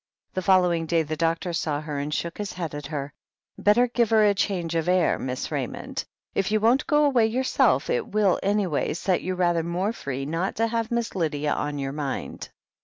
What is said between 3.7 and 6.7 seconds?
give her a change of air. Miss Raymond. If you